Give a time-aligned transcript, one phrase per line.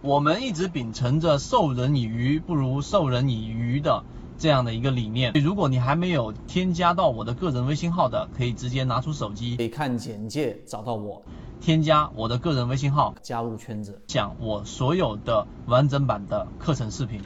[0.00, 4.04] 我们一直秉承着授人以鱼不如授人以渔的
[4.38, 5.32] 这样的一个理念。
[5.42, 11.20] 如果你还没有添加到我的个人微信号的，可以直接拿出手机，可以看简介找到我，
[11.60, 17.20] 添加我的个人微信号，加入圈子，讲我所有的完整版的课程视频。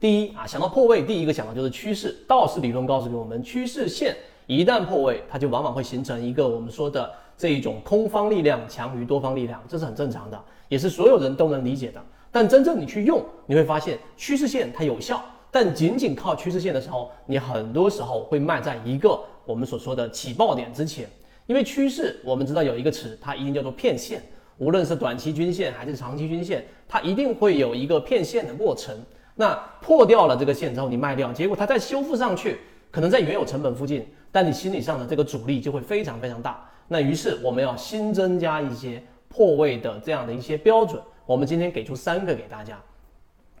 [0.00, 2.24] 第一啊，想到破位，第一个想到就是趋势。
[2.26, 4.16] 道氏理论告诉给我们，趋势线
[4.46, 12.00] 一旦破位，它就往往会形成一个我们说的这一种空方力量强于多方力量，这是很正常的，也是所有人都能理解的。
[12.30, 21.06] 但真正你去用，你会发现趋势线它有效，但仅仅靠趋势线的时候，你很多时候会卖在一个我们所说的起爆点之前，
[21.46, 24.22] 因为趋势我们知道有一个词，它一定叫做骗线，
[24.56, 28.96] 无论是短期均线还是长期均线，它一定会有一个骗线的过程。
[29.34, 32.58] 那破掉了这个线之后，你卖掉，结果它再修复上去，
[32.90, 36.66] 可能在原有成本附近，但你心理上的这个阻力就会非常非常大。
[36.88, 41.00] 那于是我们要新增加一些破位的这样的一些标准。
[41.24, 42.78] 我们今天给出三个给大家。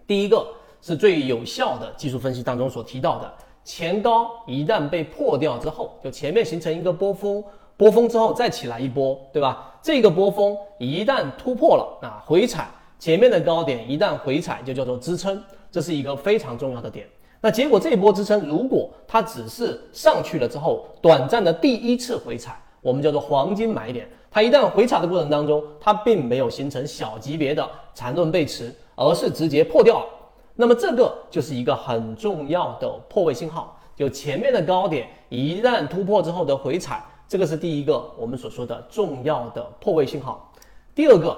[0.06, 0.46] 第一个
[0.80, 3.32] 是最有效的技术分析当中所提到的，
[3.64, 7.42] 前高一旦被破掉之后，就前面形成一个波峰，
[7.76, 9.72] 波峰之后再起来一波，对吧？
[9.80, 15.42] 这个波峰一旦突破了，啊，回踩前面的高点一旦回踩，就叫做支撑。
[15.70, 17.06] 这是一个非常重要的点。
[17.40, 24.06] 那结果这一波支撑，如果它只是上去了之后短暂的第一次回踩，我们叫做黄金买点。
[24.30, 30.06] 它一旦回踩的过程当中，它并没有形成小级别的缠论背驰，而是直接破掉了。
[30.54, 33.80] 那么这个就是一个很重要的破位信号。
[33.96, 40.52] 就前面的高点一旦突破之后的回踩，这个是第一个我们所说的重要的破位信号。
[40.94, 41.34] 第二个。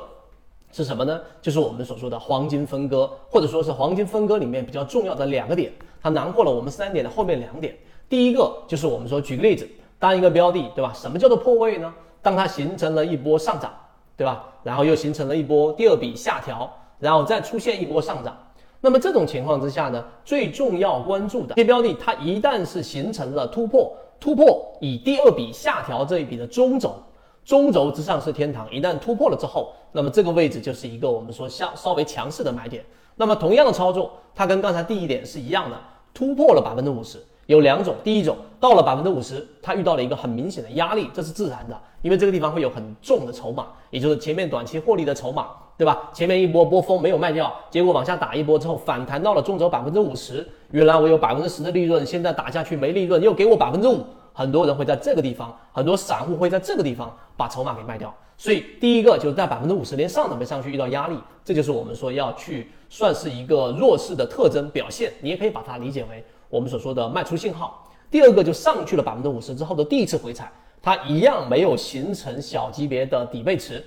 [0.76, 1.20] 是什么呢？
[1.40, 7.76] 就是我们所说的黄金分割，或者说是黄金分割里面比较重要的两个点，它囊括了我们三点的后面两点。
[8.08, 9.68] 第一个就是我们说，举个例子，
[10.04, 10.92] 当一个标的，对吧？
[10.94, 11.90] 什么叫做破位呢？
[12.20, 13.72] 当它形成了一波上涨，
[14.18, 14.44] 对吧？
[14.62, 18.36] 然后又形成了一波第二笔下调，然后再出现一波上涨。
[18.82, 26.96] 那么这种情况之下呢，最重要关注的这些标的，它一旦是形成了突破，突破以第二笔下调这一笔的中轴。
[27.42, 32.84] 中轴之上是天堂，一旦突破了之后，那么这个位置就是一个我们说相稍微强势的买点。
[33.16, 35.76] 那么同样的操作，它跟刚才第一点是一样的，
[36.12, 46.10] 突破了百分之五十，有两种，第一种到了百分之五十，它遇到了一个很明显的压力，这是自然的，因为这个地方会有很重的筹码，也就是前面短期获利的筹码，对吧？
[46.12, 54.04] 前面一波波峰没有卖掉，结果往下打一波之后反弹到了中轴百分之五十，原来我有百分之十的利润，现在打下去没利润，又给我百分之五。
[54.32, 58.12] 很多人会在这个地方，很多散户会在这个地方把筹码给卖掉。
[58.36, 65.12] 所以第一个就是在百分之五十连上都没上去，遇到压力，这就是我们说要去算是一个弱势的特征表现。
[65.20, 67.84] 你也可以把它理解为我们所说的卖出信号。
[68.08, 73.84] 第二个就上去了百分之五十之后的第一次回踩，它一样没有形成小级别的底背驰。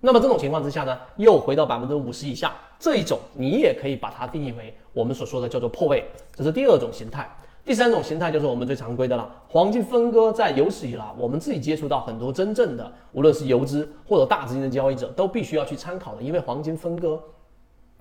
[0.00, 7.30] 那么这种情况之下呢，又回到百分之五十以下，这一种你也可以把它定义为我们所说的叫做破位，这是第二种形态。
[7.64, 17.22] 第三种形态就是我们最常规的了，黄金分割在有史以来，我们自己接触到很多真正的，无论是游资或者大资金的交易者，都必须要去参考的，因为黄金分割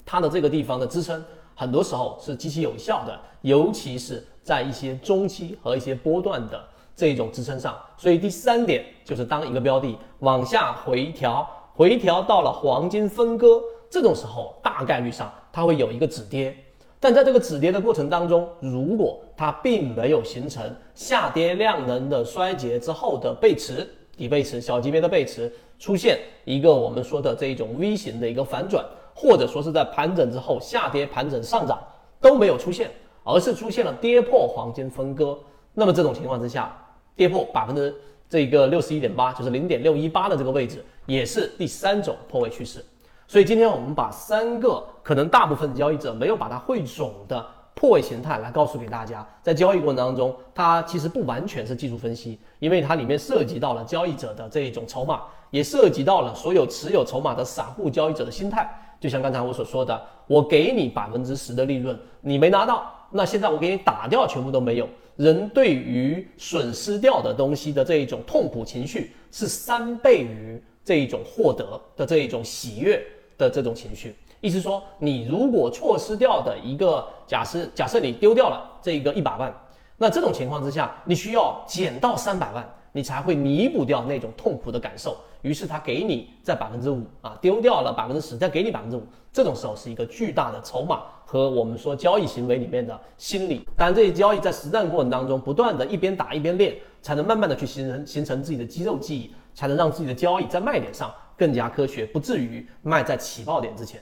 [0.03, 1.23] 它的这个地方的支撑，
[1.59, 6.63] 很多时候是极其有效的，尤其是在一些中期和一些波段的
[6.95, 7.75] 这种支撑上。
[7.97, 13.59] 所以第三点就是，当一个标的往下回调，回调到了黄金分割
[13.89, 16.55] 这种时候，大概率上它会有一个止跌。
[16.99, 20.63] 但在这个止跌的过程当中，如果它并没有形成
[20.93, 28.85] 下跌量能的衰竭之后的背驰、底背驰、小级别的背驰，出现一个我们说的这一种 V 型的一个反转，
[29.19, 31.79] 或者说是在盘整之后下跌、盘整上涨
[32.21, 32.91] 都没有出现，
[33.23, 35.35] 而是出现了跌破黄金分割，
[35.73, 36.71] 那么这种情况之下，
[37.15, 37.93] 跌破百分之
[38.29, 42.85] 这个六十一点八，就是零点六一八的这个位置，也是第三种破位趋势。
[43.27, 47.43] 所以今天我们把三个可能大部分交易者没有把它汇总的
[47.79, 55.21] 破位形态来告诉给大家，在交易过程当中，它其实不完全是技术分析，因为它里面涉及到了交易者的这一种筹码，
[55.51, 58.67] 也涉及到了所有持有筹码的散户交易者的心态。
[58.99, 64.89] 就像刚才我所说的，我给你百分之十的利润，你没拿到，那现在我给你打掉，全部都没有。
[65.15, 72.99] 人对于损失掉的东西的这一种痛苦情绪是三倍于这一种获得的这一种喜悦。
[73.37, 79.53] 的这种情绪，意思说，你如果错失掉的一个假设，假设你丢掉了这个一百万，
[79.97, 85.17] 那这种情况之下，你需要减到三百万，你才会弥补掉那种痛苦的感受。
[85.41, 93.67] 于是他给你在百分之五啊，丢掉了百分之十，再给你百分之五，这种时候是一个巨大的筹码和我们说交易行为里面的心理。
[93.75, 101.11] 当然，这些交易在实战过程当中，不断的一边打一边练，才能慢慢的去形成形成自己的肌肉记忆，才能让自己的交易在卖点上。
[101.37, 104.01] 更加科学，不至于卖在起爆点之前。